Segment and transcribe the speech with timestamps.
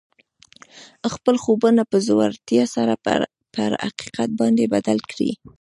[1.13, 2.93] خپل خوبونه په زړورتیا سره
[3.55, 5.31] پر حقیقت باندې بدل کړئ